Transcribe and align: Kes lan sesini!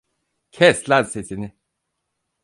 Kes 0.51 0.79
lan 0.89 1.03
sesini! 1.11 1.49